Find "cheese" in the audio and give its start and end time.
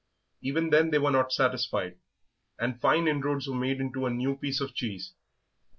4.73-5.13